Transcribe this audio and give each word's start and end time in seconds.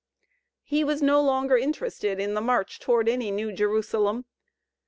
He 0.63 0.83
was 0.83 1.03
no 1.03 1.21
longer 1.21 1.55
interested 1.55 2.19
in 2.19 2.33
the 2.33 2.41
march 2.41 2.79
toward 2.79 3.07
any 3.07 3.29
"New 3.29 3.51
Jerusalem." 3.51 4.25